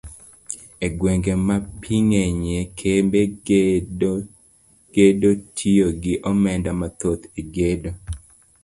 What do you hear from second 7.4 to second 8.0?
gedo.